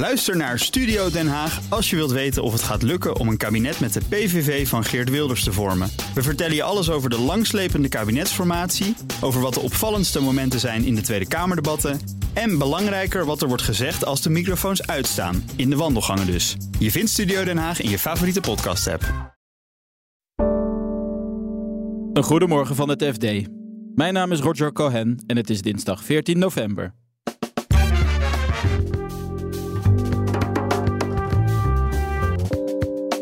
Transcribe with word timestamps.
Luister 0.00 0.36
naar 0.36 0.58
Studio 0.58 1.10
Den 1.10 1.28
Haag 1.28 1.60
als 1.68 1.90
je 1.90 1.96
wilt 1.96 2.10
weten 2.10 2.42
of 2.42 2.52
het 2.52 2.62
gaat 2.62 2.82
lukken 2.82 3.16
om 3.16 3.28
een 3.28 3.36
kabinet 3.36 3.80
met 3.80 3.92
de 3.92 4.00
PVV 4.08 4.68
van 4.68 4.84
Geert 4.84 5.10
Wilders 5.10 5.44
te 5.44 5.52
vormen. 5.52 5.90
We 6.14 6.22
vertellen 6.22 6.54
je 6.54 6.62
alles 6.62 6.90
over 6.90 7.10
de 7.10 7.18
langslepende 7.18 7.88
kabinetsformatie, 7.88 8.94
over 9.20 9.40
wat 9.40 9.54
de 9.54 9.60
opvallendste 9.60 10.20
momenten 10.20 10.60
zijn 10.60 10.84
in 10.84 10.94
de 10.94 11.00
Tweede 11.00 11.28
Kamerdebatten 11.28 12.00
en 12.32 12.58
belangrijker 12.58 13.24
wat 13.24 13.42
er 13.42 13.48
wordt 13.48 13.62
gezegd 13.62 14.04
als 14.04 14.22
de 14.22 14.30
microfoons 14.30 14.86
uitstaan, 14.86 15.50
in 15.56 15.70
de 15.70 15.76
wandelgangen 15.76 16.26
dus. 16.26 16.56
Je 16.78 16.90
vindt 16.90 17.10
Studio 17.10 17.44
Den 17.44 17.58
Haag 17.58 17.80
in 17.80 17.90
je 17.90 17.98
favoriete 17.98 18.40
podcast-app. 18.40 19.34
Een 22.12 22.24
goedemorgen 22.24 22.74
van 22.74 22.88
het 22.88 23.04
FD. 23.04 23.26
Mijn 23.94 24.14
naam 24.14 24.32
is 24.32 24.40
Roger 24.40 24.72
Cohen 24.72 25.24
en 25.26 25.36
het 25.36 25.50
is 25.50 25.62
dinsdag 25.62 26.04
14 26.04 26.38
november. 26.38 26.94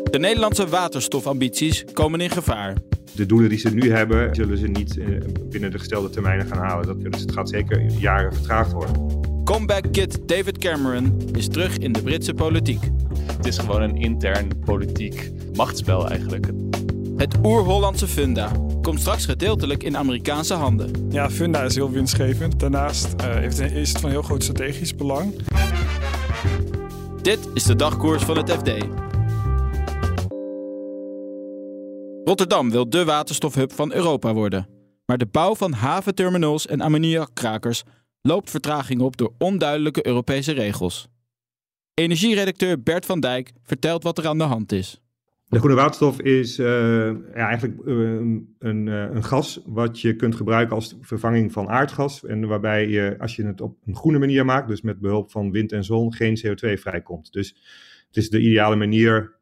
De 0.09 0.19
Nederlandse 0.19 0.67
waterstofambities 0.67 1.85
komen 1.93 2.21
in 2.21 2.29
gevaar. 2.29 2.75
De 3.15 3.25
doelen 3.25 3.49
die 3.49 3.57
ze 3.57 3.69
nu 3.69 3.91
hebben, 3.91 4.35
zullen 4.35 4.57
ze 4.57 4.67
niet 4.67 4.97
eh, 4.97 5.05
binnen 5.49 5.71
de 5.71 5.77
gestelde 5.79 6.09
termijnen 6.09 6.47
gaan 6.47 6.57
halen. 6.57 6.85
Dat, 6.85 7.11
dus 7.11 7.21
het 7.21 7.31
gaat 7.31 7.49
zeker 7.49 7.81
jaren 7.81 8.33
vertraagd 8.33 8.71
worden. 8.71 9.07
Comeback 9.43 9.85
kid 9.91 10.27
David 10.27 10.57
Cameron 10.57 11.21
is 11.33 11.47
terug 11.47 11.77
in 11.77 11.91
de 11.91 12.01
Britse 12.01 12.33
politiek. 12.33 12.83
Het 13.37 13.45
is 13.45 13.57
gewoon 13.57 13.81
een 13.81 13.97
intern 13.97 14.59
politiek 14.65 15.31
machtsspel 15.53 16.09
eigenlijk. 16.09 16.45
Het 17.17 17.35
oer-Hollandse 17.43 18.07
Funda 18.07 18.51
komt 18.81 18.99
straks 18.99 19.25
gedeeltelijk 19.25 19.83
in 19.83 19.97
Amerikaanse 19.97 20.53
handen. 20.53 21.07
Ja, 21.09 21.29
Funda 21.29 21.61
is 21.61 21.75
heel 21.75 21.91
winstgevend. 21.91 22.59
Daarnaast 22.59 23.15
uh, 23.21 23.75
is 23.75 23.89
het 23.89 23.99
van 23.99 24.09
heel 24.09 24.21
groot 24.21 24.43
strategisch 24.43 24.95
belang. 24.95 25.33
Dit 27.21 27.39
is 27.53 27.63
de 27.63 27.75
dagkoers 27.75 28.23
van 28.23 28.37
het 28.37 28.51
FD. 28.51 28.69
Rotterdam 32.29 32.71
wil 32.71 32.89
de 32.89 33.05
waterstofhub 33.05 33.71
van 33.71 33.93
Europa 33.93 34.33
worden. 34.33 34.67
Maar 35.05 35.17
de 35.17 35.25
bouw 35.25 35.55
van 35.55 35.73
haventerminals 35.73 36.67
en 36.67 36.81
ammoniakkrakers 36.81 37.83
loopt 38.21 38.49
vertraging 38.49 39.01
op 39.01 39.17
door 39.17 39.33
onduidelijke 39.37 40.07
Europese 40.07 40.51
regels. 40.51 41.07
Energieredacteur 41.93 42.83
Bert 42.83 43.05
van 43.05 43.19
Dijk 43.19 43.51
vertelt 43.63 44.03
wat 44.03 44.17
er 44.17 44.27
aan 44.27 44.37
de 44.37 44.43
hand 44.43 44.71
is. 44.71 45.01
De 45.45 45.57
groene 45.57 45.75
waterstof 45.75 46.21
is 46.21 46.59
uh, 46.59 46.65
ja, 47.35 47.47
eigenlijk 47.47 47.79
uh, 47.85 47.95
een, 48.59 48.85
uh, 48.85 49.01
een, 49.11 49.23
gas 49.23 49.61
wat 49.65 50.01
je 50.01 50.15
kunt 50.15 50.35
gebruiken 50.35 50.75
als 50.75 50.97
vervanging 51.01 51.51
van 51.51 51.69
aardgas. 51.69 52.25
En 52.25 52.47
waarbij 52.47 52.87
je, 52.87 53.15
als 53.19 53.35
je 53.35 53.45
het 53.45 53.61
op 53.61 53.77
een 53.85 53.95
groene 53.95 54.19
manier 54.19 54.45
maakt, 54.45 54.67
dus 54.67 54.81
met 54.81 54.99
behulp 54.99 55.31
van 55.31 55.51
wind 55.51 55.71
en 55.71 55.83
zon, 55.83 56.13
geen 56.13 56.39
CO2 56.45 56.79
vrijkomt. 56.79 57.33
Dus 57.33 57.47
het 58.07 58.17
is 58.17 58.29
de 58.29 58.39
ideale 58.39 58.75
manier 58.75 59.38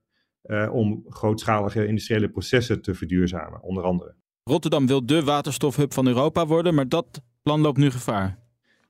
uh, 0.48 0.70
om 0.74 1.06
grootschalige 1.10 1.88
industriële 1.88 2.30
processen 2.30 2.82
te 2.82 2.94
verduurzamen, 2.94 3.62
onder 3.62 3.84
andere. 3.84 4.16
Rotterdam 4.44 4.88
wil 4.88 5.06
de 5.06 5.24
waterstofhub 5.24 5.94
van 5.94 6.08
Europa 6.08 6.46
worden, 6.46 6.76
maar 6.76 6.90
dat 6.90 7.22
plan 7.42 7.62
loopt 7.62 7.78
nu 7.78 7.92
gevaar. 7.92 8.40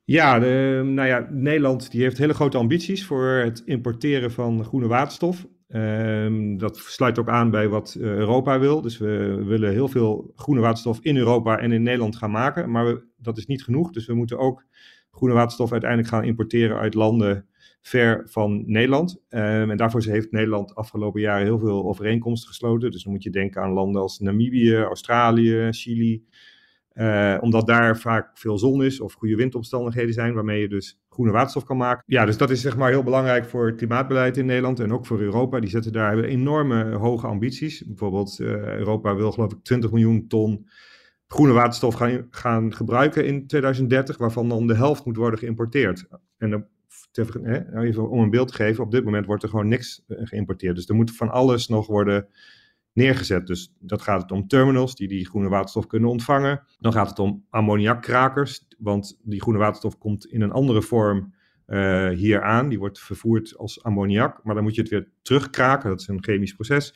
Ja, 0.04 0.40
de, 0.40 0.82
nou 0.86 1.08
ja, 1.08 1.28
Nederland 1.32 1.92
die 1.92 2.02
heeft 2.02 2.18
hele 2.18 2.34
grote 2.34 2.58
ambities 2.58 3.06
voor 3.06 3.26
het 3.26 3.62
importeren 3.66 4.32
van 4.32 4.64
groene 4.64 4.88
waterstof. 4.88 5.48
Um, 5.70 6.58
dat 6.58 6.78
sluit 6.78 7.20
ook 7.20 7.30
aan 7.30 7.52
bij 7.52 7.68
wat 7.68 7.96
uh, 7.98 8.04
Europa 8.04 8.60
wil. 8.60 8.82
Dus 8.82 8.98
we 8.98 9.44
willen 9.46 9.72
heel 9.72 9.88
veel 9.88 10.32
groene 10.36 10.62
waterstof 10.62 11.00
in 11.02 11.18
Europa 11.18 11.58
en 11.58 11.72
in 11.72 11.84
Nederland 11.84 12.16
gaan 12.16 12.32
maken. 12.32 12.72
Maar 12.72 12.86
we, 12.86 13.04
dat 13.18 13.38
is 13.38 13.46
niet 13.46 13.64
genoeg. 13.64 13.92
Dus 13.92 14.06
we 14.06 14.14
moeten 14.14 14.38
ook 14.38 14.66
groene 15.12 15.34
waterstof 15.34 15.72
uiteindelijk 15.72 16.10
gaan 16.10 16.24
importeren 16.24 16.78
uit 16.78 16.94
landen 16.94 17.46
ver 17.82 18.22
van 18.30 18.64
Nederland. 18.66 19.22
Um, 19.30 19.72
en 19.72 19.78
daarvoor 19.78 20.04
heeft 20.04 20.32
Nederland 20.32 20.76
afgelopen 20.76 21.22
jaren 21.22 21.46
heel 21.46 21.60
veel 21.60 21.86
overeenkomsten 21.86 22.50
gesloten. 22.50 22.92
Dus 22.92 23.04
dan 23.04 23.14
moet 23.14 23.24
je 23.24 23.30
denken 23.30 23.62
aan 23.62 23.72
landen 23.72 24.02
als 24.02 24.20
Namibië, 24.20 24.76
Australië, 24.76 25.68
Chili. 25.72 26.26
Uh, 26.94 27.38
omdat 27.40 27.68
daar 27.68 27.98
vaak 27.98 28.38
veel 28.38 28.58
zon 28.58 28.84
is 28.84 29.00
of 29.00 29.14
goede 29.14 29.36
windomstandigheden 29.36 30.14
zijn, 30.14 30.34
waarmee 30.34 30.62
je 30.62 30.70
dus 30.70 31.00
groene 31.10 31.32
waterstof 31.32 31.64
kan 31.64 31.78
maken. 31.78 32.04
Ja, 32.06 32.26
dus 32.26 32.38
dat 32.38 32.50
is 32.50 32.62
zeg 32.62 32.78
maar 32.78 32.90
heel 32.90 33.04
belangrijk 33.04 33.46
voor 33.46 33.66
het 33.66 33.76
klimaatbeleid 33.76 34.38
in 34.38 34.46
Nederland 34.46 34.80
en 34.80 34.94
ook 34.94 35.06
voor 35.06 35.20
Europa. 35.20 35.60
Die 35.60 35.70
zetten 35.70 35.92
daar 35.92 36.08
hebben 36.08 36.30
enorme 36.30 36.96
hoge 36.96 37.28
ambities. 37.28 37.86
Bijvoorbeeld 37.86 38.40
uh, 38.40 38.48
Europa 38.78 39.16
wil 39.16 39.32
geloof 39.32 39.52
ik 39.52 39.64
20 39.64 39.92
miljoen 39.92 40.28
ton 40.28 40.68
groene 41.28 41.54
waterstof 41.54 41.94
gaan, 41.94 42.28
gaan 42.30 42.74
gebruiken 42.74 43.26
in 43.26 43.48
2030, 43.48 44.18
waarvan 44.18 44.50
dan 44.50 44.68
de 44.68 44.76
helft 44.76 45.06
moet 45.06 45.18
worden 45.18 45.40
geïmporteerd. 45.40 46.08
En 46.38 46.50
dan 46.50 46.66
hè, 47.26 47.82
even 47.82 48.10
om 48.10 48.20
een 48.20 48.30
beeld 48.30 48.48
te 48.48 48.54
geven, 48.54 48.84
op 48.84 48.92
dit 48.92 49.04
moment 49.04 49.26
wordt 49.26 49.44
er 49.44 49.50
gewoon 49.50 49.68
niks 49.68 50.04
eh, 50.08 50.18
geïmporteerd. 50.22 50.76
Dus 50.76 50.88
er 50.88 50.96
moet 50.96 51.16
van 51.16 51.30
alles 51.30 51.68
nog 51.68 51.88
worden 51.88 52.28
neergezet. 52.94 53.48
Dus 53.48 53.74
dat 53.80 54.02
gaat 54.02 54.22
het 54.22 54.32
om 54.32 54.48
terminals 54.48 54.96
die 54.96 55.08
die 55.08 55.26
groene 55.26 55.50
waterstof 55.50 55.88
kunnen 55.88 56.10
ontvangen. 56.10 56.64
Dan 56.80 56.92
gaat 56.94 57.10
het 57.10 57.20
om 57.20 57.46
ammoniakkrakers, 57.50 58.68
want 58.78 59.20
die 59.24 59.42
groene 59.42 59.60
waterstof 59.60 59.98
komt 59.98 60.26
in 60.26 60.42
een 60.42 60.52
andere 60.52 60.82
vorm 60.82 61.34
uh, 61.68 62.10
hier 62.10 62.42
aan. 62.42 62.70
Die 62.70 62.80
wordt 62.80 63.00
vervoerd 63.00 63.58
als 63.58 63.84
ammoniak, 63.84 64.44
maar 64.44 64.56
dan 64.56 64.64
moet 64.64 64.76
je 64.76 64.82
het 64.82 64.90
weer 64.90 65.08
terugkraken. 65.22 65.90
Dat 65.90 66.00
is 66.00 66.08
een 66.08 66.24
chemisch 66.24 66.54
proces. 66.54 66.96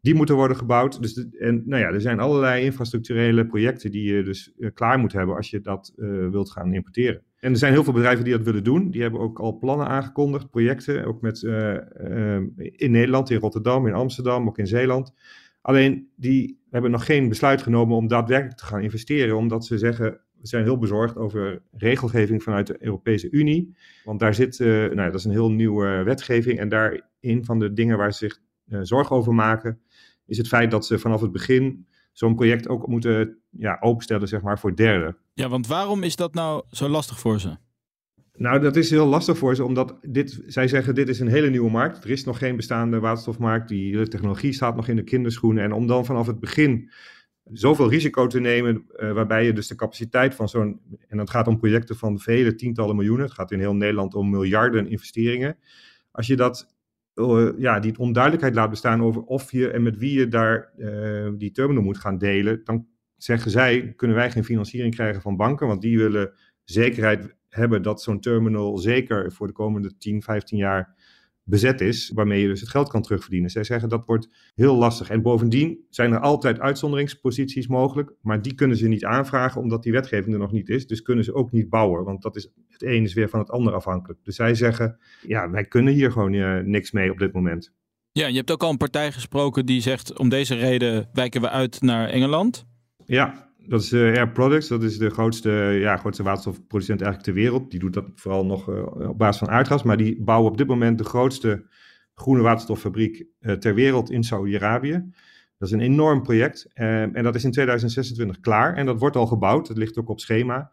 Die 0.00 0.14
moeten 0.14 0.34
worden 0.34 0.56
gebouwd. 0.56 1.02
Dus 1.02 1.26
en 1.38 1.62
nou 1.66 1.82
ja, 1.82 1.88
er 1.88 2.00
zijn 2.00 2.20
allerlei 2.20 2.64
infrastructurele 2.64 3.46
projecten 3.46 3.90
die 3.90 4.12
je 4.14 4.22
dus 4.22 4.52
uh, 4.58 4.70
klaar 4.74 4.98
moet 4.98 5.12
hebben 5.12 5.36
als 5.36 5.50
je 5.50 5.60
dat 5.60 5.92
wilt 6.30 6.50
gaan 6.50 6.74
importeren. 6.74 7.22
En 7.44 7.50
er 7.52 7.58
zijn 7.58 7.72
heel 7.72 7.84
veel 7.84 7.92
bedrijven 7.92 8.24
die 8.24 8.32
dat 8.32 8.44
willen 8.44 8.64
doen. 8.64 8.90
Die 8.90 9.02
hebben 9.02 9.20
ook 9.20 9.38
al 9.38 9.58
plannen 9.58 9.86
aangekondigd, 9.86 10.50
projecten, 10.50 11.04
ook 11.04 11.20
met, 11.20 11.42
uh, 11.42 11.72
uh, 11.72 12.36
in 12.56 12.90
Nederland, 12.90 13.30
in 13.30 13.38
Rotterdam, 13.38 13.86
in 13.86 13.94
Amsterdam, 13.94 14.46
ook 14.46 14.58
in 14.58 14.66
Zeeland. 14.66 15.14
Alleen 15.60 16.08
die 16.16 16.60
hebben 16.70 16.90
nog 16.90 17.04
geen 17.04 17.28
besluit 17.28 17.62
genomen 17.62 17.96
om 17.96 18.08
daadwerkelijk 18.08 18.58
te 18.58 18.64
gaan 18.64 18.80
investeren, 18.80 19.36
omdat 19.36 19.66
ze 19.66 19.78
zeggen, 19.78 20.20
we 20.40 20.46
zijn 20.46 20.64
heel 20.64 20.78
bezorgd 20.78 21.16
over 21.16 21.62
regelgeving 21.72 22.42
vanuit 22.42 22.66
de 22.66 22.76
Europese 22.80 23.30
Unie. 23.30 23.76
Want 24.04 24.20
daar 24.20 24.34
zit, 24.34 24.58
uh, 24.58 24.68
nou 24.68 24.96
ja, 24.96 25.04
dat 25.04 25.14
is 25.14 25.24
een 25.24 25.30
heel 25.30 25.50
nieuwe 25.50 26.02
wetgeving 26.02 26.58
en 26.58 26.68
daar 26.68 27.00
van 27.20 27.58
de 27.58 27.72
dingen 27.72 27.96
waar 27.96 28.12
ze 28.12 28.18
zich 28.18 28.40
zorgen 28.82 29.16
over 29.16 29.34
maken, 29.34 29.80
is 30.26 30.38
het 30.38 30.48
feit 30.48 30.70
dat 30.70 30.86
ze 30.86 30.98
vanaf 30.98 31.20
het 31.20 31.32
begin 31.32 31.86
zo'n 32.14 32.34
project 32.34 32.68
ook 32.68 32.86
moeten 32.86 33.38
ja, 33.50 33.76
openstellen 33.80 34.28
zeg 34.28 34.42
maar, 34.42 34.58
voor 34.58 34.76
derden. 34.76 35.16
Ja, 35.34 35.48
want 35.48 35.66
waarom 35.66 36.02
is 36.02 36.16
dat 36.16 36.34
nou 36.34 36.62
zo 36.70 36.88
lastig 36.88 37.18
voor 37.18 37.40
ze? 37.40 37.56
Nou, 38.36 38.60
dat 38.60 38.76
is 38.76 38.90
heel 38.90 39.06
lastig 39.06 39.38
voor 39.38 39.54
ze, 39.54 39.64
omdat 39.64 39.98
dit, 40.02 40.42
zij 40.46 40.68
zeggen 40.68 40.94
dit 40.94 41.08
is 41.08 41.20
een 41.20 41.28
hele 41.28 41.50
nieuwe 41.50 41.70
markt. 41.70 42.04
Er 42.04 42.10
is 42.10 42.24
nog 42.24 42.38
geen 42.38 42.56
bestaande 42.56 43.00
waterstofmarkt, 43.00 43.68
die 43.68 43.96
de 43.96 44.08
technologie 44.08 44.52
staat 44.52 44.76
nog 44.76 44.88
in 44.88 44.96
de 44.96 45.04
kinderschoenen. 45.04 45.64
En 45.64 45.72
om 45.72 45.86
dan 45.86 46.04
vanaf 46.04 46.26
het 46.26 46.40
begin 46.40 46.90
zoveel 47.52 47.90
risico 47.90 48.26
te 48.26 48.40
nemen, 48.40 48.84
uh, 48.96 49.12
waarbij 49.12 49.44
je 49.44 49.52
dus 49.52 49.66
de 49.66 49.74
capaciteit 49.74 50.34
van 50.34 50.48
zo'n, 50.48 50.80
en 51.08 51.16
dat 51.16 51.30
gaat 51.30 51.46
om 51.46 51.58
projecten 51.58 51.96
van 51.96 52.18
vele 52.18 52.54
tientallen 52.54 52.96
miljoenen, 52.96 53.24
het 53.24 53.34
gaat 53.34 53.50
in 53.50 53.58
heel 53.58 53.74
Nederland 53.74 54.14
om 54.14 54.30
miljarden 54.30 54.88
investeringen. 54.88 55.56
Als 56.10 56.26
je 56.26 56.36
dat 56.36 56.73
uh, 57.14 57.50
ja, 57.58 57.80
die 57.80 57.98
onduidelijkheid 57.98 58.54
laat 58.54 58.70
bestaan 58.70 59.02
over 59.02 59.22
of 59.22 59.52
je 59.52 59.70
en 59.70 59.82
met 59.82 59.96
wie 59.96 60.18
je 60.18 60.28
daar 60.28 60.72
uh, 60.76 61.30
die 61.36 61.50
terminal 61.50 61.82
moet 61.82 61.98
gaan 61.98 62.18
delen, 62.18 62.60
dan 62.64 62.86
zeggen 63.16 63.50
zij, 63.50 63.92
kunnen 63.96 64.16
wij 64.16 64.30
geen 64.30 64.44
financiering 64.44 64.94
krijgen 64.94 65.22
van 65.22 65.36
banken, 65.36 65.66
want 65.66 65.80
die 65.80 65.98
willen 65.98 66.32
zekerheid 66.64 67.34
hebben 67.48 67.82
dat 67.82 68.02
zo'n 68.02 68.20
terminal 68.20 68.78
zeker 68.78 69.32
voor 69.32 69.46
de 69.46 69.52
komende 69.52 69.96
10, 69.96 70.22
15 70.22 70.58
jaar 70.58 70.94
bezet 71.44 71.80
is, 71.80 72.10
waarmee 72.14 72.40
je 72.40 72.48
dus 72.48 72.60
het 72.60 72.68
geld 72.68 72.88
kan 72.88 73.02
terugverdienen. 73.02 73.50
Zij 73.50 73.64
zeggen 73.64 73.88
dat 73.88 74.02
wordt 74.06 74.28
heel 74.54 74.76
lastig. 74.76 75.10
En 75.10 75.22
bovendien 75.22 75.84
zijn 75.90 76.12
er 76.12 76.20
altijd 76.20 76.60
uitzonderingsposities 76.60 77.66
mogelijk, 77.66 78.12
maar 78.20 78.42
die 78.42 78.54
kunnen 78.54 78.76
ze 78.76 78.88
niet 78.88 79.04
aanvragen 79.04 79.60
omdat 79.60 79.82
die 79.82 79.92
wetgeving 79.92 80.32
er 80.34 80.40
nog 80.40 80.52
niet 80.52 80.68
is. 80.68 80.86
Dus 80.86 81.02
kunnen 81.02 81.24
ze 81.24 81.34
ook 81.34 81.52
niet 81.52 81.68
bouwen, 81.68 82.04
want 82.04 82.22
dat 82.22 82.36
is, 82.36 82.52
het 82.68 82.82
een 82.82 83.02
is 83.02 83.14
weer 83.14 83.28
van 83.28 83.40
het 83.40 83.50
ander 83.50 83.72
afhankelijk. 83.72 84.20
Dus 84.22 84.36
zij 84.36 84.54
zeggen, 84.54 84.98
ja, 85.26 85.50
wij 85.50 85.64
kunnen 85.64 85.92
hier 85.92 86.12
gewoon 86.12 86.32
uh, 86.32 86.58
niks 86.58 86.92
mee 86.92 87.10
op 87.10 87.18
dit 87.18 87.32
moment. 87.32 87.72
Ja, 88.12 88.26
je 88.26 88.36
hebt 88.36 88.50
ook 88.50 88.62
al 88.62 88.70
een 88.70 88.76
partij 88.76 89.12
gesproken 89.12 89.66
die 89.66 89.80
zegt, 89.80 90.18
om 90.18 90.28
deze 90.28 90.54
reden 90.54 91.08
wijken 91.12 91.40
we 91.40 91.48
uit 91.48 91.80
naar 91.80 92.08
Engeland. 92.08 92.66
Ja, 93.06 93.52
dat 93.68 93.80
is 93.80 93.92
uh, 93.92 94.16
Air 94.16 94.32
Products. 94.32 94.68
Dat 94.68 94.82
is 94.82 94.98
de 94.98 95.10
grootste, 95.10 95.50
ja, 95.80 95.96
grootste 95.96 96.22
waterstofproducent 96.22 97.02
eigenlijk 97.02 97.32
ter 97.32 97.42
wereld. 97.42 97.70
Die 97.70 97.80
doet 97.80 97.92
dat 97.92 98.10
vooral 98.14 98.46
nog 98.46 98.70
uh, 98.70 99.08
op 99.08 99.18
basis 99.18 99.38
van 99.38 99.50
aardgas. 99.50 99.82
Maar 99.82 99.96
die 99.96 100.22
bouwen 100.22 100.50
op 100.50 100.58
dit 100.58 100.66
moment 100.66 100.98
de 100.98 101.04
grootste 101.04 101.66
groene 102.14 102.42
waterstoffabriek 102.42 103.26
ter 103.58 103.74
wereld 103.74 104.10
in 104.10 104.24
Saudi-Arabië. 104.24 105.04
Dat 105.58 105.68
is 105.68 105.74
een 105.74 105.80
enorm 105.80 106.22
project. 106.22 106.70
en 106.72 107.22
dat 107.22 107.34
is 107.34 107.44
in 107.44 107.50
2026 107.50 108.40
klaar. 108.40 108.74
En 108.74 108.86
dat 108.86 108.98
wordt 108.98 109.16
al 109.16 109.26
gebouwd. 109.26 109.68
Dat 109.68 109.76
ligt 109.76 109.98
ook 109.98 110.08
op 110.08 110.20
schema. 110.20 110.70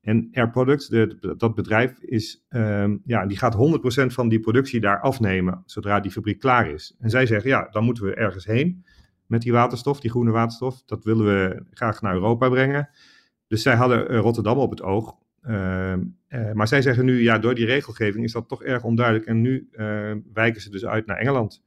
En 0.00 0.28
Air 0.32 0.50
Products, 0.50 0.88
dat 1.36 1.54
bedrijf, 1.54 1.98
is, 2.00 2.44
um, 2.48 3.00
ja, 3.04 3.26
die 3.26 3.38
gaat 3.38 3.54
100% 3.54 4.12
van 4.12 4.28
die 4.28 4.40
productie 4.40 4.80
daar 4.80 5.00
afnemen. 5.00 5.62
Zodra 5.66 6.00
die 6.00 6.10
fabriek 6.10 6.38
klaar 6.38 6.70
is. 6.70 6.96
En 6.98 7.10
zij 7.10 7.26
zeggen, 7.26 7.50
ja, 7.50 7.68
dan 7.70 7.84
moeten 7.84 8.04
we 8.04 8.14
ergens 8.14 8.44
heen 8.44 8.84
met 9.28 9.42
die 9.42 9.52
waterstof, 9.52 10.00
die 10.00 10.10
groene 10.10 10.30
waterstof. 10.30 10.82
Dat 10.86 11.04
willen 11.04 11.24
we 11.24 11.62
graag 11.70 12.02
naar 12.02 12.14
Europa 12.14 12.48
brengen. 12.48 12.88
Dus 13.46 13.62
zij 13.62 13.74
hadden 13.74 14.16
Rotterdam 14.16 14.58
op 14.58 14.70
het 14.70 14.82
oog. 14.82 15.16
Ehm, 15.42 16.02
eh, 16.28 16.52
maar 16.52 16.68
zij 16.68 16.82
zeggen 16.82 17.04
nu, 17.04 17.22
ja, 17.22 17.38
door 17.38 17.54
die 17.54 17.66
regelgeving 17.66 18.24
is 18.24 18.32
dat 18.32 18.48
toch 18.48 18.62
erg 18.62 18.84
onduidelijk. 18.84 19.26
En 19.26 19.40
nu 19.40 19.68
eh, 19.72 20.12
wijken 20.32 20.60
ze 20.60 20.70
dus 20.70 20.84
uit 20.84 21.06
naar 21.06 21.16
Engeland. 21.16 21.62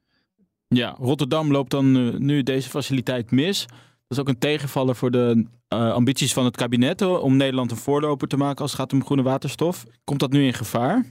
Ja, 0.75 0.95
Rotterdam 0.99 1.51
loopt 1.51 1.71
dan 1.71 1.95
eh, 1.95 2.19
nu 2.19 2.43
deze 2.43 2.69
faciliteit 2.69 3.31
mis. 3.31 3.65
Dat 3.67 4.17
is 4.17 4.19
ook 4.19 4.27
een 4.27 4.39
tegenvaller 4.39 4.95
voor 4.95 5.11
de 5.11 5.45
eh, 5.67 5.91
ambities 5.91 6.33
van 6.33 6.45
het 6.45 6.57
kabinet 6.57 7.01
eh, 7.01 7.23
om 7.23 7.37
Nederland 7.37 7.71
een 7.71 7.77
voorloper 7.77 8.27
te 8.27 8.37
maken 8.37 8.61
als 8.61 8.71
het 8.71 8.79
gaat 8.79 8.93
om 8.93 9.05
groene 9.05 9.23
waterstof. 9.23 9.85
Komt 10.03 10.19
dat 10.19 10.31
nu 10.31 10.45
in 10.45 10.53
gevaar? 10.53 11.05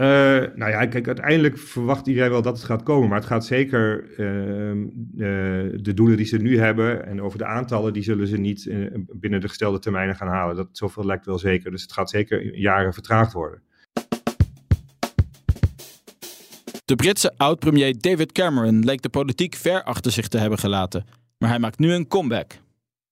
Eh, 0.00 0.06
nou 0.54 0.70
ja, 0.70 0.86
kijk, 0.86 1.06
uiteindelijk 1.06 1.58
verwacht 1.58 2.06
iedereen 2.06 2.30
wel 2.30 2.42
dat 2.42 2.56
het 2.56 2.64
gaat 2.64 2.82
komen. 2.82 3.08
Maar 3.08 3.18
het 3.18 3.26
gaat 3.26 3.44
zeker 3.44 4.10
eh, 4.10 4.16
de 5.82 5.92
doelen 5.94 6.16
die 6.16 6.26
ze 6.26 6.36
nu 6.36 6.58
hebben 6.58 7.06
en 7.06 7.22
over 7.22 7.38
de 7.38 7.44
aantallen, 7.44 7.92
die 7.92 8.02
zullen 8.02 8.26
ze 8.26 8.36
niet 8.36 8.66
eh, 8.66 8.76
binnen 9.12 9.40
de 9.40 9.48
gestelde 9.48 9.78
termijnen 9.78 10.16
gaan 10.16 10.28
halen. 10.28 10.56
Dat, 10.56 10.68
zoveel 10.72 11.06
lijkt 11.06 11.26
wel 11.26 11.38
zeker. 11.38 11.70
Dus 11.70 11.82
het 11.82 11.92
gaat 11.92 12.10
zeker 12.10 12.56
jaren 12.56 12.92
vertraagd 12.92 13.32
worden. 13.32 13.62
De 16.84 16.96
Britse 16.96 17.32
oud-premier 17.36 18.00
David 18.00 18.32
Cameron 18.32 18.84
leek 18.84 19.02
de 19.02 19.08
politiek 19.08 19.54
ver 19.54 19.82
achter 19.82 20.12
zich 20.12 20.28
te 20.28 20.38
hebben 20.38 20.58
gelaten. 20.58 21.04
Maar 21.38 21.48
hij 21.48 21.58
maakt 21.58 21.78
nu 21.78 21.92
een 21.92 22.08
comeback. 22.08 22.52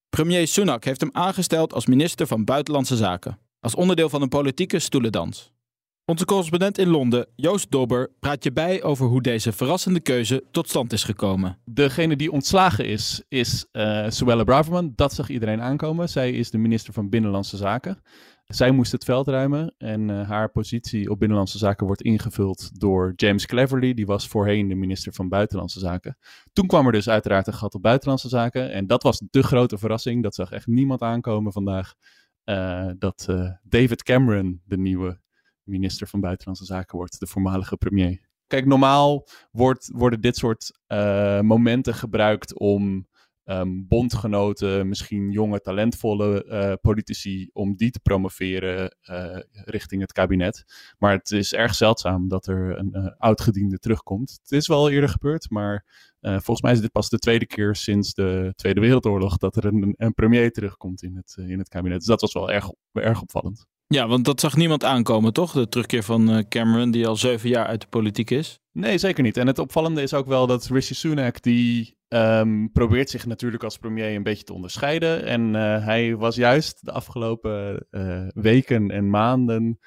Premier 0.08 0.46
Sunak 0.46 0.85
heeft 0.85 1.00
hem 1.00 1.11
aangesteld 1.12 1.73
als 1.73 1.87
minister 1.87 2.26
van 2.26 2.44
Buitenlandse 2.44 2.96
Zaken. 2.96 3.38
Als 3.61 3.75
onderdeel 3.75 4.08
van 4.08 4.23
een 4.23 4.29
politieke 4.29 4.79
stoelendans. 4.79 5.56
Onze 6.11 6.25
correspondent 6.25 6.79
in 6.79 6.89
Londen, 6.89 7.27
Joost 7.37 7.71
Dobber, 7.71 8.11
praat 8.21 8.45
je 8.45 8.53
bij 8.53 8.83
over 8.83 9.07
hoe 9.07 9.23
deze 9.23 9.53
verrassende 9.53 10.01
keuze 10.01 10.45
tot 10.51 10.69
stand 10.69 10.93
is 10.93 11.05
gekomen. 11.05 11.59
Degene 11.65 12.17
die 12.17 12.33
ontslagen 12.33 12.85
is, 12.87 13.25
is 13.29 13.67
eh 13.73 14.05
Suella 14.09 14.45
Braverman. 14.45 14.93
Dat 14.95 15.13
zag 15.13 15.29
iedereen 15.29 15.61
aankomen. 15.61 16.09
Zij 16.09 16.33
is 16.33 16.51
de 16.51 16.59
minister 16.59 16.93
van 16.93 17.09
Binnenlandse 17.09 17.57
Zaken. 17.57 18.03
Zij 18.47 18.71
moest 18.71 18.93
het 18.93 19.05
veld 19.05 19.29
ruimen 19.29 19.75
en 19.79 20.11
eh, 20.11 20.29
haar 20.29 20.51
positie 20.51 21.11
op 21.11 21.19
Binnenlandse 21.19 21.59
Zaken 21.59 21.87
wordt 21.87 22.03
ingevuld 22.03 22.81
door 22.81 23.13
James 23.17 23.47
Cleverly. 23.47 23.95
Die 23.95 24.07
was 24.07 24.29
voorheen 24.29 24.69
de 24.69 24.75
minister 24.75 25.13
van 25.13 25.29
Buitenlandse 25.29 25.79
Zaken. 25.79 26.19
Toen 26.53 26.67
kwam 26.67 26.87
er 26.87 26.93
dus 26.93 27.09
uiteraard 27.09 27.47
een 27.47 27.55
gat 27.55 27.75
op 27.75 27.83
Buitenlandse 27.83 28.29
Zaken. 28.29 28.73
En 28.73 28.87
dat 28.87 29.03
was 29.03 29.23
de 29.31 29.43
grote 29.43 29.79
verrassing. 29.79 30.23
Dat 30.23 30.35
zag 30.35 30.51
echt 30.51 30.67
niemand 30.67 31.03
aankomen 31.03 31.53
vandaag. 31.53 31.95
eh, 32.45 32.91
dat 32.99 33.29
David 33.63 34.03
Cameron 34.03 34.63
de 34.65 34.79
nieuwe 34.79 35.21
minister 35.69 36.09
van 36.09 36.20
Buitenlandse 36.20 36.65
Zaken 36.65 36.97
wordt, 36.97 37.20
de 37.20 37.26
voormalige 37.26 37.76
premier. 37.76 38.29
Kijk, 38.49 38.67
normaal 38.67 39.26
wordt, 39.50 39.91
worden 39.93 40.20
dit 40.20 40.37
soort 40.37 40.79
eh, 40.87 41.41
momenten 41.41 41.94
gebruikt 41.94 42.59
om 42.59 43.09
ehm, 43.44 43.69
bondgenoten, 43.88 44.88
misschien 44.88 45.31
jonge, 45.31 45.61
talentvolle 45.61 46.44
eh, 46.44 46.73
politici, 46.81 47.50
om 47.53 47.76
die 47.76 47.91
te 47.91 48.00
promoveren 48.00 48.97
eh, 49.00 49.38
richting 49.50 50.00
het 50.00 50.12
kabinet. 50.12 50.65
Maar 50.99 51.12
het 51.12 51.31
is 51.31 51.53
erg 51.53 51.75
zeldzaam 51.75 52.29
dat 52.29 52.47
er 52.47 52.79
een 52.79 53.14
oudgediende 53.19 53.79
terugkomt. 53.79 54.38
Het 54.43 54.53
is 54.53 54.67
wel 54.67 54.91
eerder 54.91 55.09
gebeurd, 55.09 55.50
maar 55.50 55.85
volgens 56.21 56.62
mij 56.62 56.73
is 56.73 56.81
dit 56.81 56.93
pas 56.93 57.09
de 57.09 57.19
tweede 57.19 57.47
keer 57.47 57.75
sinds 57.75 58.14
de 58.14 58.53
Tweede 58.56 58.81
Wereldoorlog 58.81 59.37
dat 59.37 59.56
er 59.56 59.64
een, 59.64 59.94
een 59.97 60.14
premier 60.14 60.53
terugkomt 60.53 61.03
in 61.03 61.17
het, 61.17 61.37
in 61.38 61.59
het 61.59 61.69
kabinet. 61.69 61.99
Dus 61.99 62.06
dat 62.06 62.21
was 62.21 62.32
wel 62.32 62.50
erg, 62.50 62.71
erg 62.93 63.23
opvallend. 63.23 63.67
Ja, 63.94 64.06
want 64.08 64.25
dat 64.25 64.40
zag 64.40 64.56
niemand 64.56 64.85
aankomen, 64.85 65.32
toch? 65.32 65.52
De 65.52 65.69
terugkeer 65.69 66.02
van 66.02 66.31
eh, 66.31 66.44
Cameron, 66.49 66.90
die 66.90 67.06
al 67.06 67.17
zeven 67.17 67.49
jaar 67.49 67.67
uit 67.67 67.81
de 67.81 67.87
politiek 67.87 68.31
is. 68.31 68.61
Nee, 68.73 68.99
zeker 68.99 69.23
niet. 69.23 69.37
En 69.37 69.46
het 69.46 69.58
opvallende 69.58 70.02
is 70.02 70.14
ook 70.14 70.26
wel 70.26 70.46
dat 70.46 70.67
Rishi 70.67 70.94
Sunak, 70.94 71.43
die 71.43 71.96
ehm, 72.08 72.67
probeert 72.73 73.11
zich 73.11 73.26
natuurlijk 73.26 73.64
als 73.64 73.79
premier 73.79 74.14
een 74.14 74.23
beetje 74.23 74.44
te 74.44 74.52
onderscheiden. 74.52 75.25
En 75.25 75.55
eh, 75.55 75.85
hij 75.85 76.17
was 76.17 76.37
juist 76.37 76.85
de 76.85 76.93
afgelopen 76.93 77.87
eh, 77.90 78.26
weken 78.35 78.90
en 78.90 79.11
maanden 79.11 79.79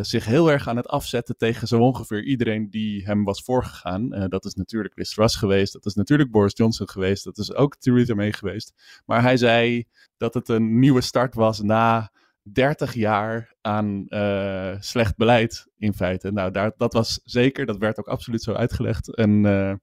zich 0.00 0.24
heel 0.24 0.50
erg 0.50 0.68
aan 0.68 0.76
het 0.76 0.88
afzetten 0.88 1.36
tegen 1.36 1.68
zo 1.68 1.80
ongeveer 1.80 2.24
iedereen 2.24 2.70
die 2.70 3.04
hem 3.04 3.24
was 3.24 3.42
voorgegaan. 3.42 4.08
Dat 4.28 4.44
is 4.44 4.54
natuurlijk 4.54 4.96
Liz 4.96 5.14
Truss 5.14 5.36
geweest, 5.36 5.72
dat 5.72 5.86
is 5.86 5.94
natuurlijk 5.94 6.30
Boris 6.30 6.56
Johnson 6.56 6.88
geweest, 6.88 7.24
dat 7.24 7.38
is 7.38 7.54
ook 7.54 7.76
Theresa 7.76 8.14
May 8.14 8.32
geweest. 8.32 8.72
Maar 9.06 9.22
hij 9.22 9.36
zei 9.36 9.84
dat 10.16 10.34
het 10.34 10.48
een 10.48 10.78
nieuwe 10.78 11.00
start 11.00 11.34
was 11.34 11.60
na 11.60 12.12
30 12.52 12.94
jaar 12.94 13.54
aan 13.60 14.06
eh, 14.08 14.74
slecht 14.78 15.16
beleid 15.16 15.66
in 15.78 15.94
feite. 15.94 16.32
Nou, 16.32 16.50
daar, 16.50 16.72
dat 16.76 16.92
was 16.92 17.20
zeker, 17.24 17.66
dat 17.66 17.76
werd 17.76 17.98
ook 17.98 18.08
absoluut 18.08 18.42
zo 18.42 18.52
uitgelegd. 18.52 19.14
En 19.14 19.46
eh, 19.46 19.74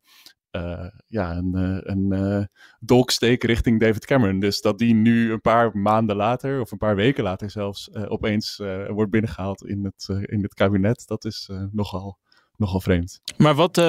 eh, 0.51 0.89
ja, 1.07 1.37
een, 1.37 1.81
een 1.91 2.49
dolksteek 2.79 3.43
richting 3.43 3.79
David 3.79 4.05
Cameron. 4.05 4.39
Dus 4.39 4.61
dat 4.61 4.77
die 4.77 4.93
nu 4.93 5.31
een 5.31 5.41
paar 5.41 5.77
maanden 5.77 6.15
later, 6.15 6.61
of 6.61 6.71
een 6.71 6.77
paar 6.77 6.95
weken 6.95 7.23
later 7.23 7.49
zelfs, 7.49 7.93
opeens 7.93 8.61
wordt 8.87 9.11
binnengehaald 9.11 9.65
in 9.65 9.85
het, 9.85 10.07
in 10.21 10.43
het 10.43 10.53
kabinet, 10.53 11.07
dat 11.07 11.25
is 11.25 11.49
nogal, 11.71 12.17
nogal 12.55 12.81
vreemd. 12.81 13.21
Maar 13.37 13.55
wat 13.55 13.81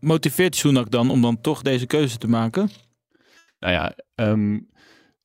motiveert 0.00 0.56
Sunak 0.56 0.90
dan 0.90 1.10
om 1.10 1.22
dan 1.22 1.40
toch 1.40 1.62
deze 1.62 1.86
keuze 1.86 2.18
te 2.18 2.28
maken? 2.28 2.70
Nou 3.58 3.72
ja, 3.72 3.94
ehm 4.14 4.58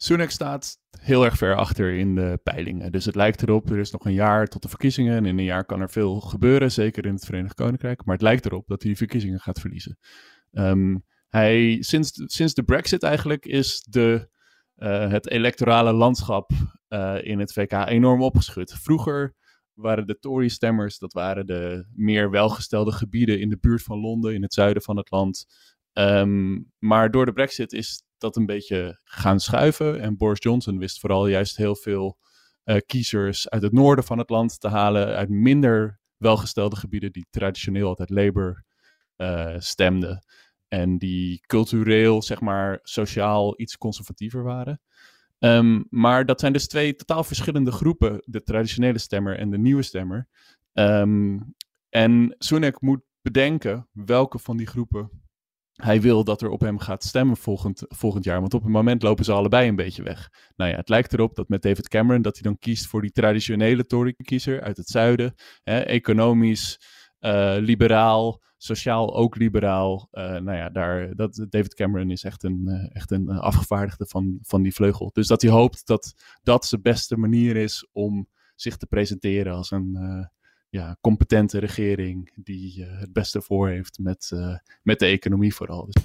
Sunak 0.03 0.29
staat 0.29 0.77
heel 1.00 1.25
erg 1.25 1.38
ver 1.38 1.55
achter 1.55 1.94
in 1.94 2.15
de 2.15 2.39
peilingen. 2.44 2.91
Dus 2.91 3.05
het 3.05 3.15
lijkt 3.15 3.41
erop, 3.41 3.69
er 3.69 3.77
is 3.77 3.91
nog 3.91 4.05
een 4.05 4.13
jaar 4.13 4.47
tot 4.47 4.61
de 4.61 4.69
verkiezingen. 4.69 5.15
En 5.15 5.25
in 5.25 5.38
een 5.38 5.44
jaar 5.44 5.65
kan 5.65 5.81
er 5.81 5.89
veel 5.89 6.19
gebeuren, 6.19 6.71
zeker 6.71 7.05
in 7.05 7.13
het 7.13 7.25
Verenigd 7.25 7.53
Koninkrijk. 7.53 8.05
Maar 8.05 8.13
het 8.13 8.23
lijkt 8.23 8.45
erop 8.45 8.67
dat 8.67 8.81
hij 8.81 8.91
de 8.91 8.97
verkiezingen 8.97 9.39
gaat 9.39 9.59
verliezen. 9.59 9.97
Ehm, 10.51 10.97
hij, 11.27 11.77
sinds, 11.79 12.11
sinds 12.25 12.53
de 12.53 12.63
Brexit 12.63 13.03
eigenlijk 13.03 13.45
is 13.45 13.85
de, 13.89 14.29
eh, 14.75 15.09
het 15.11 15.29
electorale 15.29 15.94
landschap 15.94 16.51
eh, 16.88 17.17
in 17.21 17.39
het 17.39 17.53
VK 17.53 17.71
enorm 17.71 18.21
opgeschud. 18.21 18.73
Vroeger 18.73 19.35
waren 19.73 20.07
de 20.07 20.19
Tory-stemmers, 20.19 20.97
dat 20.97 21.13
waren 21.13 21.45
de 21.45 21.85
meer 21.95 22.29
welgestelde 22.29 22.91
gebieden 22.91 23.39
in 23.39 23.50
de 23.50 23.57
buurt 23.59 23.83
van 23.83 24.00
Londen, 24.00 24.33
in 24.33 24.41
het 24.41 24.53
zuiden 24.53 24.83
van 24.83 24.97
het 24.97 25.11
land. 25.11 25.45
Ehm, 25.94 26.59
maar 26.79 27.11
door 27.11 27.25
de 27.25 27.33
Brexit 27.33 27.73
is 27.73 28.02
dat 28.24 28.36
een 28.36 28.46
beetje 28.46 29.00
gaan 29.04 29.40
schuiven. 29.40 30.02
En 30.02 30.18
Boris 30.18 30.40
Johnson 30.42 30.78
wist 30.78 31.00
vooral 31.00 31.28
juist 31.28 31.58
heel 31.58 31.75
veel 31.75 32.18
eh, 32.64 32.78
kiezers 32.86 33.50
uit 33.50 33.62
het 33.62 33.72
noorden 33.72 34.06
van 34.06 34.18
het 34.18 34.30
land 34.30 34.60
te 34.60 34.68
halen, 34.68 35.08
uit 35.16 35.30
minder 35.30 36.00
welgestelde 36.18 36.75
gebieden 36.75 37.12
die 37.12 37.25
traditioneel 37.30 37.88
altijd 37.88 38.10
Labour 38.10 38.64
eh, 39.16 39.56
stemden. 39.58 40.25
En 40.68 40.98
die 40.98 41.44
cultureel, 41.46 42.22
zeg 42.22 42.42
maar, 42.42 42.80
sociaal 42.84 43.62
iets 43.62 43.78
conservatiever 43.78 44.44
waren. 44.44 44.81
Ehm, 45.40 45.84
maar 45.90 46.25
dat 46.25 46.40
zijn 46.40 46.54
dus 46.54 46.68
twee 46.68 46.96
totaal 46.96 47.24
verschillende 47.24 47.72
groepen, 47.72 48.24
de 48.25 48.44
traditionele 48.44 48.98
stemmer 49.00 49.38
en 49.38 49.50
de 49.50 49.58
nieuwe 49.58 49.81
stemmer. 49.81 50.28
Ehm, 50.74 51.40
en 51.90 52.36
Sunak 52.38 52.81
moet 52.81 53.02
bedenken 53.22 53.88
welke 53.92 54.39
van 54.39 54.58
die 54.58 54.68
groepen 54.68 55.23
hij 55.74 56.01
wil 56.01 56.24
dat 56.24 56.42
er 56.42 56.50
op 56.50 56.60
hem 56.60 56.80
gaat 56.80 57.03
stemmen 57.03 57.38
volgend, 57.38 57.84
volgend 57.88 58.24
jaar. 58.24 58.39
Want 58.39 58.53
op 58.53 58.63
het 58.63 58.72
moment 58.72 59.01
lopen 59.01 59.25
ze 59.25 59.32
allebei 59.32 59.68
een 59.68 59.75
beetje 59.75 60.03
weg. 60.03 60.32
Nou 60.56 60.72
ja, 60.72 60.75
het 60.75 60.89
lijkt 60.89 61.13
erop 61.13 61.36
dat 61.36 61.50
met 61.50 61.62
David 61.62 61.88
Cameron 61.88 62.22
dat 62.22 62.34
hij 62.34 62.44
dan 62.44 62.60
kiest 62.60 62.88
voor 62.88 63.01
die 63.01 63.12
traditionele 63.12 63.86
Tory-kiezer 63.86 64.62
uit 64.62 64.77
het 64.77 64.88
zuiden. 64.88 65.34
Hè, 65.63 65.80
economisch, 65.80 66.80
eh, 67.20 67.56
liberaal, 67.60 68.42
sociaal 68.58 69.15
ook 69.15 69.36
liberaal. 69.36 70.08
Eh, 70.12 70.24
nou 70.24 70.58
ja, 70.58 70.70
daar, 70.70 71.15
dat, 71.15 71.46
David 71.50 71.74
Cameron 71.74 72.12
is 72.12 72.24
echt 72.24 72.44
een, 72.44 72.68
eh, 72.68 72.96
echt 72.96 73.12
een 73.12 73.30
afgevaardigde 73.30 74.06
van, 74.06 74.38
van 74.42 74.62
die 74.62 74.74
vleugel. 74.74 75.10
Dus 75.13 75.27
dat 75.27 75.42
hij 75.42 75.51
hoopt 75.51 75.88
dat 75.88 76.13
dat 76.44 76.65
zijn 76.65 76.82
beste 76.82 77.18
manier 77.18 77.56
is 77.56 77.88
om 77.92 78.27
zich 78.56 78.77
te 78.77 78.86
presenteren 78.86 79.53
als 79.53 79.72
een 79.72 79.98
ja, 80.74 80.98
competente 81.01 81.60
regering 81.60 82.32
die 82.36 82.86
eh, 82.86 83.00
het 83.00 83.13
beste 83.13 83.42
voor 83.42 83.70
heeft 83.70 84.00
met, 84.00 84.30
eh, 84.34 84.56
met 84.84 85.00
de 85.00 85.06
economie 85.06 85.56
vooral. 85.56 85.86
Dus 85.86 86.03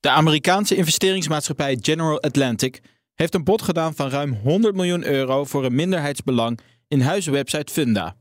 De 0.00 0.10
Amerikaanse 0.10 0.76
investeringsmaatschappij 0.76 1.78
General 1.80 2.22
Atlantic 2.22 2.82
heeft 3.14 3.34
een 3.34 3.44
bod 3.44 3.62
gedaan 3.62 3.94
van 3.94 4.08
ruim 4.08 4.32
100 4.32 4.74
miljoen 4.74 5.06
euro 5.06 5.44
voor 5.44 5.64
een 5.64 5.74
minderheidsbelang 5.74 6.60
in 6.88 7.00
huizenwebsite 7.00 7.72
Funda. 7.72 8.16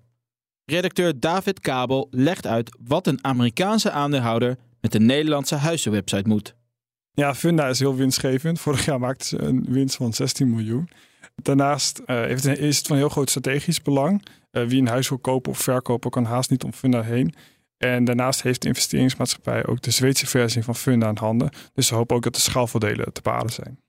Redacteur 0.66 1.20
David 1.20 1.60
Kabel 1.60 2.08
legt 2.12 2.48
uit 2.48 2.78
wat 2.80 3.08
een 3.08 3.24
Amerikaanse 3.24 3.92
aandeelhouder 3.92 4.58
met 4.82 4.96
een 4.96 5.06
Nederlandse 5.06 5.56
huizenwebsite 5.56 6.30
moet. 6.30 6.56
Ja, 7.12 7.36
Funda 7.36 7.68
is 7.68 7.80
heel 7.80 7.96
winstgevend. 7.96 8.60
Vorig 8.60 8.86
jaar 8.86 9.00
maakte 9.00 9.26
ze 9.26 9.42
een 9.42 9.66
winst 9.70 9.96
van 9.96 10.14
16 10.14 10.50
miljoen. 10.50 10.90
Daarnaast 11.42 12.02
eh, 12.06 12.30
is 12.58 12.78
het 12.78 12.88
van 12.88 12.98
heel 12.98 13.10
groot 13.10 13.30
strategisch 13.30 13.82
belang. 13.82 14.24
Eh, 14.52 14.64
wie 14.64 14.82
een 14.82 14.88
huis 14.88 15.10
wil 15.10 15.18
kopen 15.18 15.52
of 15.52 15.58
verkopen 15.60 16.12
kan 16.12 16.26
haast 16.26 16.50
niet 16.50 16.64
om 16.64 16.74
Funda 16.74 17.02
heen. 17.02 17.34
En 17.78 18.04
daarnaast 18.04 18.42
heeft 18.42 18.62
de 18.62 18.68
investeringsmaatschappij 18.68 19.66
ook 19.66 19.82
de 19.82 19.92
Zweedse 19.92 20.28
versie 20.28 20.64
van 20.64 20.76
Funda 20.76 21.10
in 21.10 21.18
handen. 21.18 21.50
Dus 21.74 21.88
ze 21.88 21.96
hopen 21.96 22.16
ook 22.16 22.24
dat 22.24 22.36
de 22.36 22.42
schaalvoordelen 22.42 23.14
te 23.14 23.22
behalen 23.22 23.52
zijn. 23.52 23.80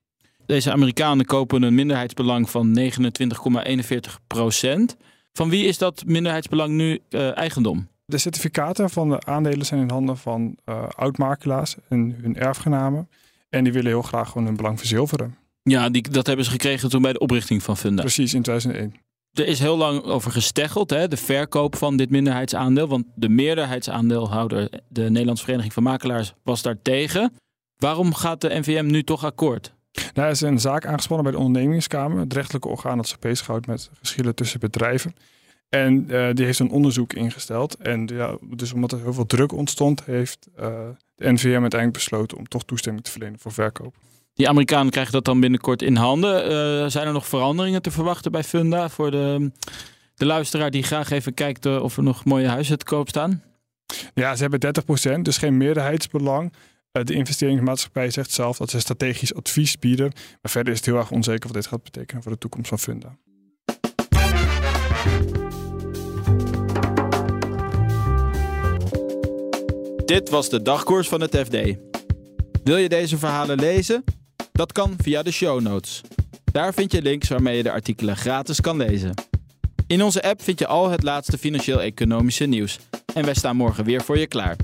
Deze 0.47 0.73
Amerikanen 0.73 1.27
kopen 1.27 1.63
een 1.63 1.75
minderheidsbelang 1.75 2.51
van 2.51 2.79
29,41 2.79 4.21
procent. 4.27 4.97
Van 5.33 5.51
wie 5.51 5.65
is 5.65 5.79
dat 5.79 6.03
minderheidsbelang 6.07 6.75
nu 6.75 7.01
eh, 7.09 7.37
eigendom? 7.37 7.89
De 8.05 8.19
certificaten 8.19 8.91
van 8.91 9.09
de 9.09 9.21
aandelen 9.25 9.67
zijn 9.67 9.81
in 9.81 9.91
handen 9.91 10.17
van 10.17 10.57
oud-makelaars 10.97 11.77
en 11.89 12.17
hun 12.21 12.37
erfgenamen. 12.37 13.09
En 13.49 13.65
die 13.65 13.73
willen 13.73 13.91
heel 13.91 14.03
graag 14.03 14.29
gewoon 14.29 14.47
hun 14.47 14.57
belang 14.57 14.79
verzilveren. 14.79 15.37
Ja, 15.63 15.89
die, 15.89 16.11
dat 16.11 16.27
hebben 16.27 16.45
ze 16.45 16.51
gekregen 16.51 16.91
toen 16.91 17.03
bij 17.03 17.13
de 17.13 17.19
oprichting 17.19 17.63
van 17.63 17.77
Funda. 17.77 18.03
Precies, 18.03 18.35
in 18.35 18.43
2001. 18.43 18.95
Er 19.33 19.47
is 19.47 19.59
heel 19.59 19.77
lang 19.77 20.03
over 20.03 20.31
gesteggeld, 20.31 20.91
hè, 20.91 21.09
de 21.09 21.17
verkoop 21.17 21.77
van 21.77 21.97
dit 21.97 22.11
minderheidsaandeel. 22.11 22.89
Want 22.89 23.05
de 23.15 23.29
meerderheidsaandeelhouder, 23.29 24.69
de 24.89 25.11
Nederlandse 25.11 25.45
Vereniging 25.45 25.73
van 25.73 25.83
Makelaars, 25.83 26.33
was 26.43 26.63
daar 26.63 26.83
tegen. 26.83 27.33
Waarom 27.77 28.15
gaat 28.15 28.41
de 28.41 28.59
NVM 28.59 28.87
nu 28.87 29.03
toch 29.03 29.25
akkoord? 29.25 29.75
Nou, 29.93 30.27
er 30.27 30.33
is 30.33 30.41
een 30.41 30.61
zaak 30.61 30.87
aangespannen 30.87 31.25
bij 31.25 31.35
de 31.35 31.47
ondernemingskamer, 31.47 32.19
het 32.19 32.33
rechtelijke 32.33 32.69
orgaan 32.69 32.97
dat 32.97 33.09
zich 33.09 33.19
bezighoudt 33.19 33.67
met 33.67 33.91
geschillen 33.93 34.35
tussen 34.35 34.61
bedrijven. 34.61 35.15
En 35.69 36.05
uh, 36.09 36.29
die 36.33 36.45
heeft 36.45 36.59
een 36.59 36.71
onderzoek 36.71 37.13
ingesteld. 37.13 37.75
En 37.75 38.07
ja, 38.07 38.37
dus 38.57 38.73
omdat 38.73 38.93
er 38.93 39.01
heel 39.01 39.13
veel 39.13 39.27
druk 39.27 39.53
ontstond, 39.53 40.05
heeft 40.05 40.49
uh, 40.61 40.65
de 41.15 41.33
NVM 41.33 41.61
uiteindelijk 41.61 41.93
besloten 41.93 42.39
om 42.39 42.49
toch 42.49 42.65
toestemming 42.65 43.05
te 43.05 43.11
verlenen 43.11 43.39
voor 43.39 43.53
verkoop. 43.53 43.95
Die 44.35 44.49
Amerikanen 44.49 44.91
krijgen 44.91 45.13
dat 45.13 45.25
dan 45.25 45.41
binnenkort 45.41 45.83
in 45.83 45.97
handen. 45.97 46.45
Uh, 46.45 46.91
zijn 46.91 47.07
er 47.07 47.13
nog 47.13 47.27
veranderingen 47.27 47.83
te 47.83 47.91
verwachten 47.91 48.33
bij 48.33 48.45
Funda 48.45 48.89
voor 48.89 49.11
de, 49.11 49.51
de 50.15 50.27
luisteraar 50.27 50.71
die 50.71 50.83
graag 50.83 51.11
even 51.11 51.35
kijkt 51.35 51.67
of 51.67 51.97
er 51.97 52.03
nog 52.03 52.25
mooie 52.25 52.49
huizen 52.49 52.79
te 52.79 52.85
koop 52.85 53.09
staan? 53.09 53.43
Ja, 54.15 54.37
ze 54.37 54.47
hebben 54.47 54.75
30%, 55.19 55.21
dus 55.21 55.39
geen 55.39 55.57
meerderheidsbelang. 55.57 56.53
De 56.93 57.15
investeringsmaatschappij 57.15 58.11
zegt 58.11 58.31
zelf 58.31 58.57
dat 58.57 58.71
ze 58.71 58.81
strategisch 58.81 59.35
advies 59.35 59.79
bieden. 59.79 60.13
Maar 60.43 60.51
verder 60.51 60.73
is 60.73 60.79
het 60.79 60.87
heel 60.87 60.97
erg 60.97 61.11
onzeker 61.11 61.47
wat 61.47 61.63
dit 61.63 61.67
gaat 61.67 61.83
betekenen 61.83 62.23
voor 62.23 62.33
de 62.33 62.39
toekomst 62.39 62.69
van 62.69 62.79
Funda. 62.79 63.17
Dit 70.05 70.31
was 70.31 70.49
de 70.49 70.63
dagkoers 70.63 71.09
van 71.09 71.21
het 71.21 71.37
FD. 71.37 71.77
Wil 72.65 72.77
je 72.77 72.89
deze 72.89 73.19
verhalen 73.19 73.59
lezen? 73.59 74.05
Dat 74.53 74.73
kan 74.73 74.95
via 75.03 75.23
de 75.23 75.31
show 75.31 75.61
notes. 75.61 76.01
Daar 76.53 76.75
vind 76.75 76.93
je 76.93 77.03
links 77.03 77.29
waarmee 77.29 77.57
je 77.57 77.63
de 77.63 77.71
artikelen 77.71 78.17
gratis 78.17 78.61
kan 78.61 78.77
lezen. 78.77 79.15
In 79.87 80.03
onze 80.03 80.23
app 80.23 80.43
vind 80.43 80.59
je 80.59 80.67
al 80.67 80.91
het 80.91 81.03
laatste 81.03 81.39
financieel-economische 81.39 82.45
nieuws. 82.45 82.79
En 83.15 83.25
wij 83.25 83.35
staan 83.35 83.57
morgen 83.57 83.85
weer 83.85 84.03
voor 84.03 84.19
je 84.19 84.27
klaar. 84.27 84.57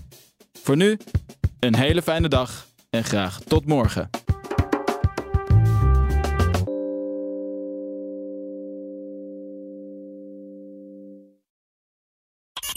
Voor 0.62 0.76
nu, 0.76 0.99
een 1.61 1.76
hele 1.76 2.02
fijne 2.02 2.28
dag 2.28 2.66
en 2.90 3.05
graag 3.05 3.40
tot 3.40 3.66
morgen. 3.66 4.11